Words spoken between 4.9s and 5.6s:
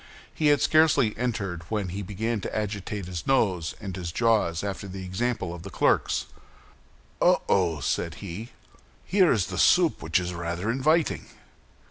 example